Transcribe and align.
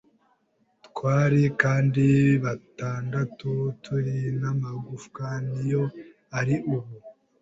twari, 0.85 1.41
kandi 1.61 2.05
batandatu 2.43 3.49
turi; 3.83 4.17
n'amagufwa 4.41 5.25
ni 5.49 5.61
yo 5.71 5.83
ari 6.39 6.55
ubu.” 6.75 6.95